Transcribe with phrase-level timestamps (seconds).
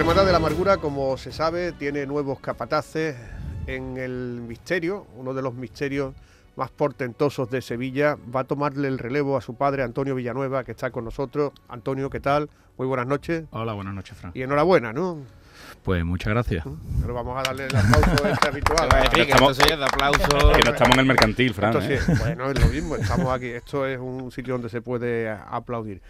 [0.00, 3.16] La Hermandad de la Amargura, como se sabe, tiene nuevos capataces
[3.66, 6.14] en el misterio, uno de los misterios
[6.56, 8.16] más portentosos de Sevilla.
[8.34, 11.52] Va a tomarle el relevo a su padre, Antonio Villanueva, que está con nosotros.
[11.68, 12.48] Antonio, ¿qué tal?
[12.78, 13.44] Muy buenas noches.
[13.50, 14.32] Hola, buenas noches, Fran.
[14.34, 15.18] Y enhorabuena, ¿no?
[15.82, 16.64] Pues muchas gracias.
[17.02, 18.88] Pero vamos a darle el aplauso este habitual.
[19.12, 20.52] que estamos, de aplauso.
[20.54, 21.76] Que no estamos en el mercantil, Fran.
[21.82, 22.00] ¿eh?
[22.18, 23.48] Bueno, es lo mismo, estamos aquí.
[23.48, 26.00] Esto es un sitio donde se puede aplaudir.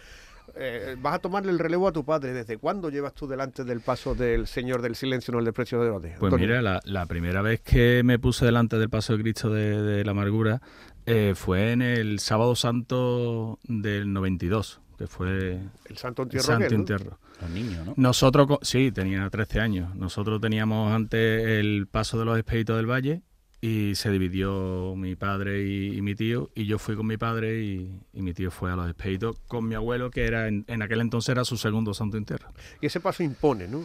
[0.55, 2.33] Eh, vas a tomarle el relevo a tu padre.
[2.33, 5.89] ¿Desde cuándo llevas tú delante del paso del Señor del Silencio, no el desprecio de
[5.89, 6.15] Ode?
[6.19, 10.11] Pues mira, la, primera vez que me puse delante del paso de Cristo de, la
[10.11, 10.61] amargura
[11.05, 16.45] eh, fue en el sábado santo del 92, que fue el Santo Entierro.
[16.45, 17.19] Santo Entierro.
[17.41, 17.93] Los niños, ¿no?
[17.97, 19.95] Nosotros, sí, tenía 13 años.
[19.95, 23.23] Nosotros teníamos antes el paso de los Espíritus del Valle
[23.61, 27.91] y se dividió mi padre y, mi tío y yo fui con mi padre y,
[28.13, 31.45] mi tío fue a los despedidos con mi abuelo que era en, aquel entonces era
[31.45, 32.49] su segundo santo entierro.
[32.81, 33.83] Y ese paso impone, ¿no?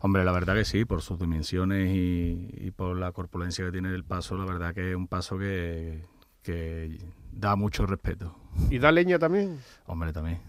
[0.00, 4.02] Hombre, la verdad que sí, por sus dimensiones y, por la corpulencia que tiene el
[4.02, 6.02] paso, la verdad que es un paso que,
[6.42, 6.98] que
[7.32, 8.36] da mucho respeto.
[8.70, 9.58] ¿Y da leña también?
[9.86, 10.40] Hombre, también.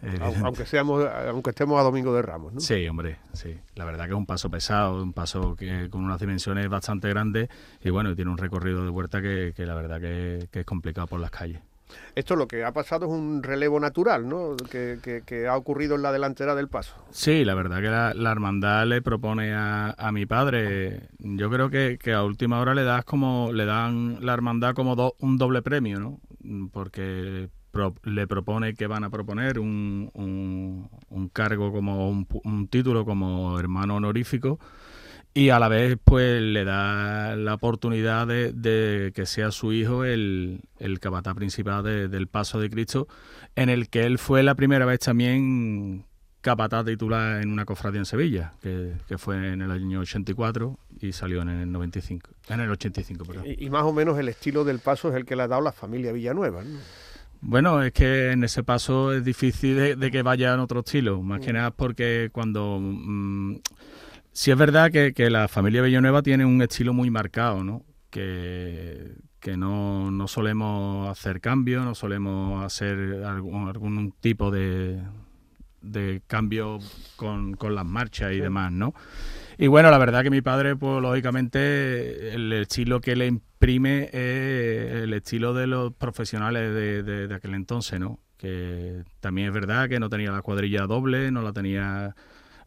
[0.44, 2.60] Aunque, seamos, aunque estemos a Domingo de Ramos, ¿no?
[2.60, 3.58] Sí, hombre, sí.
[3.74, 7.48] La verdad que es un paso pesado, un paso que con unas dimensiones bastante grandes
[7.82, 11.32] y bueno, tiene un recorrido de huerta que, la verdad que, es complicado por las
[11.32, 11.60] calles.
[12.14, 14.56] Esto lo que ha pasado es un relevo natural, ¿no?
[14.70, 16.94] Que, ha ocurrido en la delantera del paso.
[17.10, 22.24] Sí, la verdad que la, hermandad le propone a, mi padre, yo creo que, a
[22.24, 26.20] última hora le das como le dan la hermandad como un doble premio, ¿no?
[26.72, 27.48] Porque
[28.04, 34.58] le propone que van a proponer un, un, cargo como un, título como hermano honorífico
[35.38, 40.62] y a la vez pues le da la oportunidad de, que sea su hijo el,
[40.80, 43.06] el capataz principal del paso de Cristo
[43.54, 46.06] en el que él fue la primera vez también
[46.40, 51.42] capataz titular en una cofradía en Sevilla, que, fue en el año 84 y salió
[51.42, 53.44] en el 95, en el 85, perdón.
[53.46, 55.62] Y, y, más o menos el estilo del paso es el que le ha dado
[55.62, 56.78] la familia Villanueva, ¿no?
[57.40, 61.40] Bueno, es que en ese paso es difícil de, que vaya en otro estilo, más
[61.40, 61.54] que mm.
[61.54, 62.78] nada porque cuando...
[62.80, 63.58] Mm,
[64.38, 67.84] sí es verdad que, la familia Villanueva tiene un estilo muy marcado, ¿no?
[68.08, 75.02] Que, que no, no solemos hacer cambios, no solemos hacer algún, algún tipo de,
[75.82, 76.78] de cambio
[77.16, 78.94] con, con las marchas y demás, ¿no?
[79.58, 85.02] Y bueno, la verdad que mi padre, pues lógicamente, el estilo que le imprime es
[85.02, 88.20] el estilo de los profesionales de, de, aquel entonces, ¿no?
[88.36, 92.14] Que también es verdad que no tenía la cuadrilla doble, no la tenía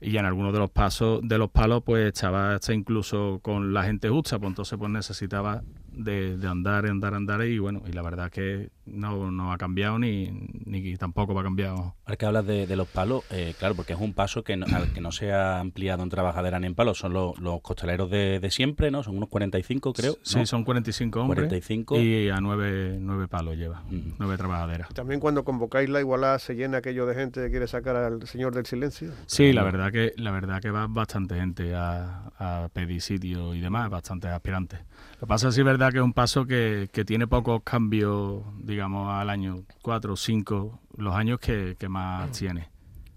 [0.02, 3.84] y en algunos de los pasos de los palos pues estaba hasta incluso con la
[3.84, 8.02] gente justa pues entonces pues necesitaba de, de, andar, andar, andar y bueno, y la
[8.02, 10.32] verdad es que no, no ha cambiado ni,
[10.66, 11.72] ni tampoco va a cambiar.
[11.72, 14.94] Ahora que hablas de, los palos, eh, claro, porque es un paso que no, al
[14.94, 18.40] que no se ha ampliado en trabajadera ni en palos, son los, los costaleros de,
[18.40, 19.04] de, siempre, ¿no?
[19.04, 20.18] Son unos 45 creo.
[20.24, 22.00] Sí, son 45 hombres 45.
[22.00, 23.84] y a nueve, nueve palos lleva,
[24.20, 24.90] nueve trabajaderas.
[24.94, 28.54] También cuando convocáis la igualdad se llena aquello de gente que quiere sacar al Señor
[28.54, 29.12] del Silencio.
[29.26, 33.60] Sí, la verdad que la verdad que va bastante gente a, a pedir sitio y
[33.62, 34.80] demás, bastantes aspirantes.
[35.16, 38.44] Lo que pasa es que verdad que es un paso que, que tiene pocos cambios,
[38.60, 42.34] digamos, al año, cuatro o cinco, los años que, más mm.
[42.34, 42.70] tiene.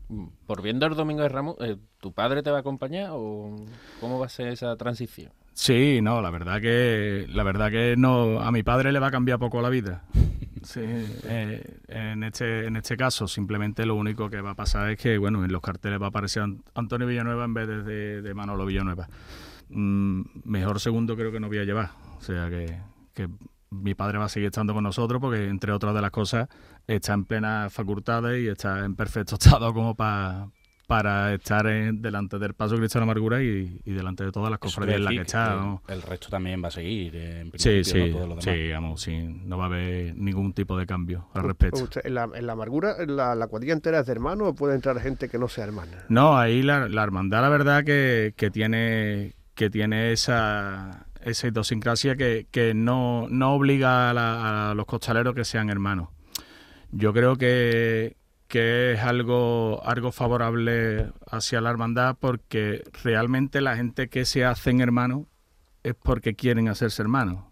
[0.09, 3.55] Mm, por viendo el Domingo de Ramos, eh, ¿tu padre te va a acompañar o
[4.01, 5.31] cómo va a ser esa transición?
[5.53, 9.11] Sí, no, la verdad que la verdad que no a mi padre le va a
[9.11, 10.05] cambiar poco la vida.
[10.65, 14.99] Sí, eh, en este en este caso simplemente lo único que va a pasar es
[14.99, 16.43] que bueno en los carteles va a aparecer
[16.75, 19.07] Antonio Villanueva en vez de, de Manolo Villanueva.
[19.69, 21.91] Mm, mejor segundo creo que no voy a llevar.
[22.25, 22.79] O sea que,
[23.13, 23.29] que
[23.71, 26.49] mi padre va a seguir estando con nosotros porque, entre otras de las cosas,
[26.87, 30.49] está en plenas facultades y está en perfecto estado como para
[30.87, 34.59] para estar en, delante del Paso Cristo de la Amargura y, delante de todas las
[34.59, 35.81] cofradías en las que está.
[35.89, 38.41] El, resto también va a seguir, en sí, sí, ¿no?
[38.41, 41.89] sí, vamos, sí, no va a haber ningún tipo de cambio al respecto.
[42.05, 45.01] en, la, en la Amargura, la, la cuadrilla entera es de hermano o puede entrar
[45.01, 46.05] gente que no sea hermana?
[46.11, 52.17] No, ahí la, la hermandad, la verdad, que, que tiene que tiene esa, esa idiosincrasia
[52.17, 56.09] que, que no, no obliga a, los costaleros que sean hermanos.
[56.93, 58.17] Yo creo que,
[58.47, 64.81] que es algo, algo favorable hacia la hermandad porque realmente la gente que se hacen
[64.81, 65.27] hermanos
[65.83, 67.45] es porque quieren hacerse hermanos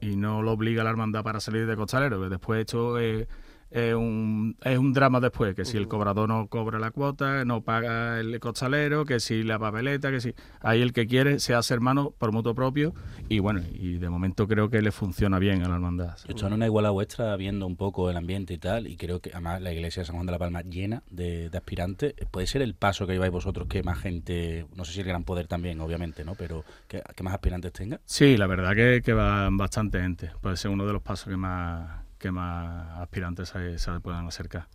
[0.00, 2.28] y no lo obliga a la hermandad para salir de costalero.
[2.28, 3.28] Después esto es,
[3.70, 7.62] es un, es un drama después, que si el cobrador no cobra la cuota, no
[7.62, 10.34] paga el costalero, que si la papeleta, que si...
[10.60, 12.94] Ahí el que quiere se hace hermano por mutuo propio
[13.28, 16.16] y bueno, y de momento creo que le funciona bien a la hermandad.
[16.34, 19.30] Yo en una iguala vuestra viendo un poco el ambiente y tal, y creo que
[19.32, 22.74] además la iglesia de San Juan de la Palma llena de, aspirantes, puede ser el
[22.74, 26.24] paso que lleváis vosotros que más gente, no sé si el gran poder también, obviamente,
[26.24, 26.34] ¿no?
[26.34, 28.00] Pero que, más aspirantes tenga.
[28.04, 31.36] Sí, la verdad que, que va bastante gente, puede ser uno de los pasos que
[31.36, 34.66] más que más aspirantes se, se puedan acercar.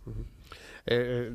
[0.86, 1.32] Eh,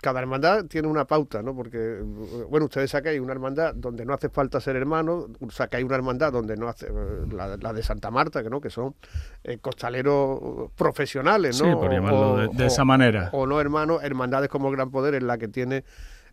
[0.00, 1.54] cada hermandad tiene una pauta, ¿no?
[1.54, 2.02] Porque,
[2.50, 6.56] bueno, ustedes sacáis una hermandad donde no hace falta ser hermano, sacáis una hermandad donde
[6.56, 8.96] no hace, eh, la, de Santa Marta, que no, que son
[9.44, 11.70] eh, costaleros profesionales, ¿no?
[11.70, 13.30] Sí, por llamarlo de, esa manera.
[13.32, 15.84] O no hermanos, hermandades como el Gran Poder, en la que tiene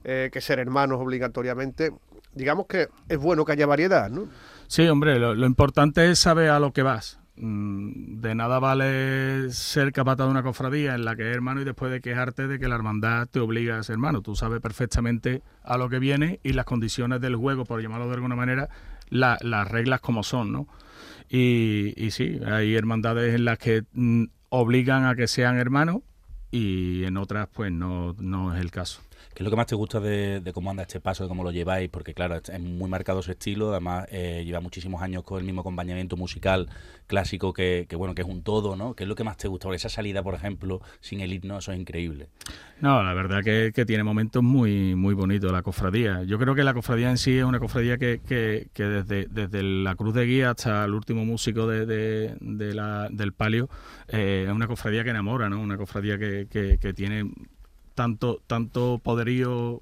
[0.04, 1.92] que ser hermanos obligatoriamente.
[2.31, 4.27] Digamos que es bueno que haya variedad, ¿no?
[4.68, 10.26] Sí, hombre, lo importante es saber a lo que vas de nada vale ser capataz
[10.26, 12.76] de una cofradía en la que es hermano y después de quejarte de que la
[12.76, 14.22] hermandad te obliga a ser hermano.
[14.22, 18.14] Tú sabes perfectamente a lo que viene y las condiciones del juego, por llamarlo de
[18.14, 18.70] alguna manera,
[19.10, 20.68] las reglas como son, ¿no?
[21.30, 25.98] Y, y sí, hay hermandades en las que mm, obligan a que sean hermanos
[26.52, 29.02] y en otras pues no, no es el caso.
[29.36, 31.52] ¿Qué es lo que más te gusta de, cómo anda este paso, de cómo lo
[31.52, 31.90] lleváis?
[31.90, 35.60] Porque claro, es muy marcado su estilo, además eh, lleva muchísimos años con el mismo
[35.60, 36.70] acompañamiento musical
[37.06, 38.94] clásico que, bueno, que es un todo, ¿no?
[38.94, 39.66] ¿Qué es lo que más te gusta?
[39.66, 42.30] Porque esa salida, por ejemplo, sin el himno, eso es increíble.
[42.80, 46.24] No, la verdad que, tiene momentos muy, muy bonitos la cofradía.
[46.24, 49.96] Yo creo que la cofradía en sí es una cofradía que, que, desde, desde la
[49.96, 53.70] cruz de guía hasta el último músico de, del palio,
[54.08, 55.60] eh, es una cofradía que enamora, ¿no?
[55.60, 57.30] Una cofradía que, que tiene
[57.95, 59.81] tanto, tanto poderío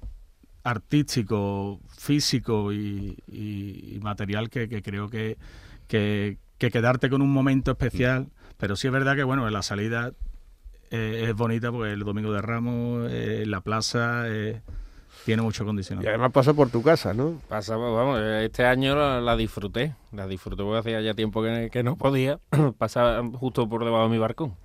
[0.62, 5.36] artístico, físico y, material que, creo que,
[5.86, 8.28] que, quedarte con un momento especial.
[8.56, 10.12] Pero sí es verdad que, bueno, la salida
[10.90, 14.28] eh, es bonita porque el Domingo de Ramos, eh, la plaza...
[14.28, 14.62] Eh,
[15.24, 16.04] tiene mucho condicionado.
[16.04, 17.40] Y además pasa por tu casa, ¿no?
[17.48, 22.38] Pasa, vamos, este año la, disfruté, la disfruté porque hacía ya tiempo que, no podía,
[22.78, 24.56] pasaba justo por debajo de mi barco.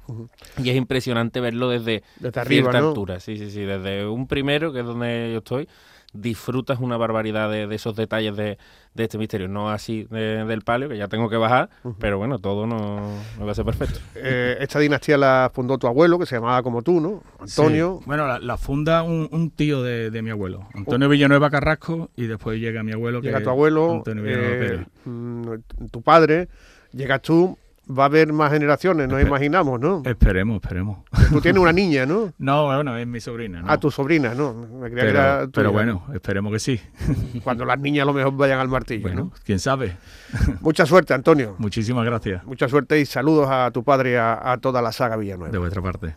[0.58, 4.80] Y es impresionante verlo desde, desde arriba, altura, sí, sí, sí, desde un primero, que
[4.80, 5.68] es donde yo estoy,
[6.14, 8.58] disfrutas una barbaridad de, esos detalles de,
[8.96, 9.48] este misterio.
[9.48, 11.70] No así del palio, que ya tengo que bajar,
[12.00, 13.02] pero bueno, todo no,
[13.42, 14.00] va a ser perfecto.
[14.16, 17.24] Eh, esta dinastía la fundó tu abuelo, que se llamaba como tú, ¿no?
[17.40, 18.02] Antonio.
[18.06, 22.92] Bueno, la, funda un, tío de, mi abuelo, Antonio Villanueva Carrasco, y después llega mi
[22.92, 23.22] abuelo.
[23.22, 25.54] Llega tu abuelo, eh, mm,
[25.92, 26.50] tu padre,
[26.92, 27.58] llegas tú
[27.90, 30.04] va a haber más generaciones, nos imaginamos, ¿no?
[30.06, 31.00] Esperemos, esperemos.
[31.30, 32.34] Tú tienes una niña, ¿no?
[32.40, 33.62] No, bueno, es mi sobrina.
[33.62, 33.68] ¿no?
[33.70, 34.54] Ah, tu sobrina, ¿no?
[34.54, 36.80] Me creía pero, que era pero bueno, esperemos que sí.
[37.44, 39.98] Cuando las niñas a lo mejor vayan al martillo, bueno, quién sabe.
[40.62, 41.56] Mucha suerte, Antonio.
[41.58, 42.44] Muchísimas gracias.
[42.46, 45.52] Mucha suerte y saludos a tu padre y a, a toda la saga Villanueva.
[45.52, 46.16] De vuestra parte.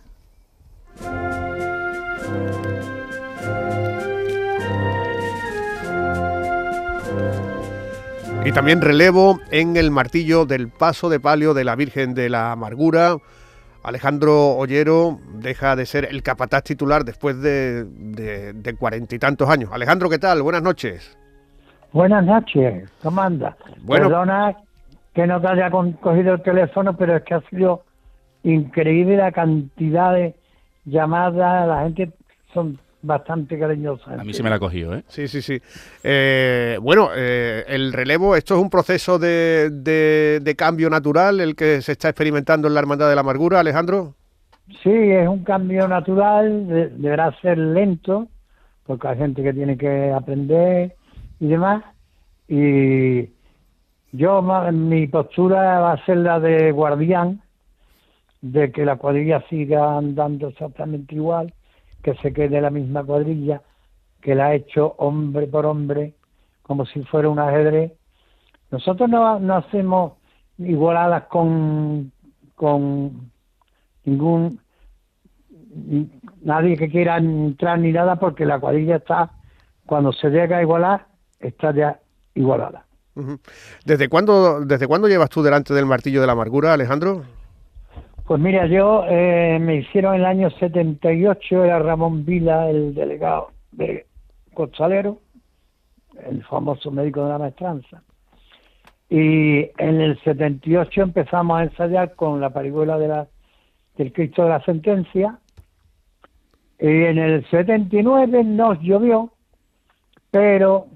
[8.44, 12.50] Y también relevo en el martillo del paso de palio de la Virgen de la
[12.50, 13.16] Amargura.
[13.84, 19.70] Alejandro Ollero deja de ser el capataz titular después de cuarenta y tantos años.
[19.72, 20.42] Alejandro, ¿qué tal?
[20.42, 21.16] Buenas noches.
[21.92, 23.56] Buenas noches, ¿cómo anda?
[23.82, 24.56] Bueno, Perdona
[25.14, 27.84] que no te haya cogido el teléfono, pero es que ha sido
[28.42, 30.34] increíble la cantidad de
[30.84, 32.10] llamadas, la gente
[32.52, 34.14] son bastante cariñosa.
[34.14, 35.02] A mí se me la ha cogido, ¿eh?
[35.08, 35.60] Sí, sí, sí.
[36.02, 41.82] Eh, bueno, eh, el relevo, ¿esto es un proceso de, de, cambio natural el que
[41.82, 44.14] se está experimentando en la Hermandad de la Amargura, Alejandro?
[44.82, 48.28] Sí, es un cambio natural, deberá ser lento,
[48.86, 50.94] porque hay gente que tiene que aprender
[51.40, 51.84] y demás.
[52.48, 53.28] Y
[54.12, 54.42] yo,
[54.72, 57.42] mi postura va a ser la de guardián,
[58.40, 61.52] de que la cuadrilla siga andando exactamente igual
[62.02, 63.62] que se quede la misma cuadrilla,
[64.20, 66.14] que la ha hecho hombre por hombre,
[66.62, 67.92] como si fuera un ajedrez.
[68.70, 70.14] Nosotros no, hacemos
[70.58, 72.12] igualadas con,
[72.54, 73.30] con
[74.04, 74.60] ningún
[76.42, 79.30] nadie que quiera entrar ni nada porque la cuadrilla está
[79.86, 81.06] cuando se llega a igualar
[81.40, 81.98] está ya
[82.34, 82.84] igualada.
[83.84, 87.22] ¿Desde cuándo desde cuándo llevas tú delante del martillo de la amargura, Alejandro?
[88.32, 93.50] Pues mira, yo eh, me hicieron en el año 78, era Ramón Vila, el delegado
[93.72, 94.06] de
[94.54, 95.18] Costalero,
[96.26, 98.02] el famoso médico de la maestranza.
[99.10, 103.26] Y en el 78 empezamos a ensayar con la parihuela de la,
[103.98, 105.38] del Cristo de la Sentencia.
[106.80, 109.30] Y en el 79 nos llovió,
[110.30, 110.86] pero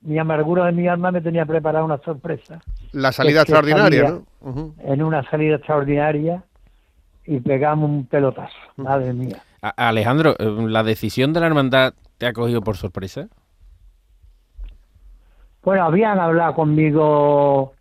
[0.00, 2.62] mi amargura de mi alma me tenía preparada una sorpresa.
[2.92, 4.08] La salida extraordinaria,
[4.40, 4.74] ¿no?
[4.82, 6.44] En una salida extraordinaria
[7.28, 8.56] y pegamos un pelotazo.
[8.76, 9.42] Madre mía.
[9.60, 13.28] Alejandro, eh, ¿la decisión de la hermandad te ha cogido por sorpresa?
[15.62, 17.74] Bueno, habían hablado conmigo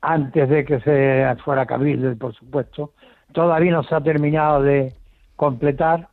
[0.00, 2.94] antes de que se fuera Cabildo, por supuesto.
[3.32, 4.94] Todavía no se ha terminado de
[5.36, 6.08] completar.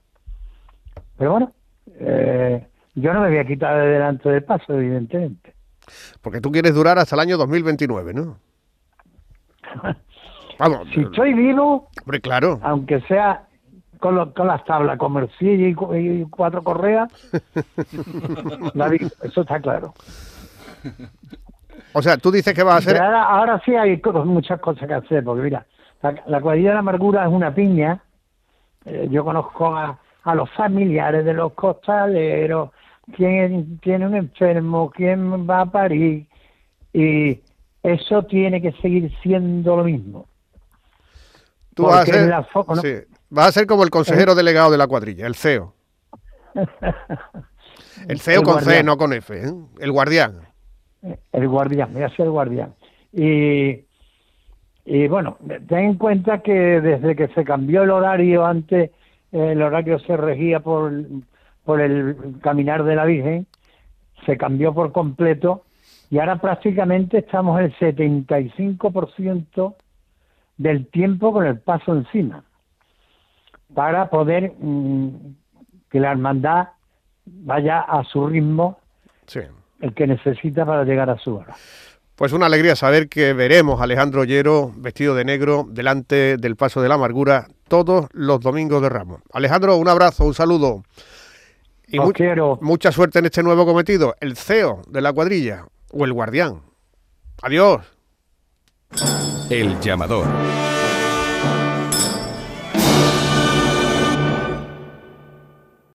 [1.17, 1.53] Pero bueno,
[1.99, 5.53] eh, yo no me voy a quitar de delante del paso, evidentemente.
[6.21, 8.37] Porque tú quieres durar hasta el año 2029, ¿no?
[10.59, 10.87] Vamos.
[10.93, 12.59] Si estoy vivo, hombre, claro.
[12.63, 13.45] aunque sea
[13.99, 17.09] con, con las tablas, con y, y cuatro correas,
[19.23, 19.93] eso está claro.
[21.93, 23.01] O sea, tú dices que va a ser...
[23.01, 25.65] Ahora, sí hay muchas cosas que hacer, porque mira,
[26.25, 28.01] la, cuadrilla de la amargura es una piña.
[28.85, 32.71] Eh, yo conozco a, a los familiares de los costaleros,
[33.15, 36.25] quién tiene un enfermo, quién va a París,
[36.93, 37.39] y
[37.83, 40.27] eso tiene que seguir siendo lo mismo.
[41.81, 44.35] Tú vas a, ser, vas a ser como el consejero ¿Eh?
[44.35, 45.73] delegado de la cuadrilla, el CEO.
[48.07, 49.53] el CEO con C, no con F, ¿eh?
[49.79, 50.51] el guardián
[51.31, 52.73] el guardián, voy a ser el guardián.
[53.11, 53.85] Y,
[54.85, 58.91] y bueno, ten en cuenta que desde que se cambió el horario, antes
[59.31, 60.91] el horario se regía por,
[61.63, 63.47] por el caminar de la Virgen,
[64.25, 65.63] se cambió por completo
[66.09, 69.75] y ahora prácticamente estamos el 75%
[70.57, 72.43] del tiempo con el paso encima
[73.73, 75.09] para poder mm,
[75.89, 76.69] que la hermandad
[77.25, 78.79] vaya a su ritmo
[79.27, 79.41] sí
[79.81, 81.55] el que necesita para llegar a su hora.
[82.15, 86.81] Pues una alegría saber que veremos a Alejandro Ollero vestido de negro delante del Paso
[86.81, 89.21] de la Amargura todos los domingos de Ramos.
[89.33, 90.83] Alejandro, un abrazo, un saludo.
[91.87, 92.57] Y quiero.
[92.61, 96.61] mucha suerte en este nuevo cometido, el CEO de la cuadrilla o el guardián.
[97.41, 97.81] Adiós.
[99.49, 100.27] El llamador.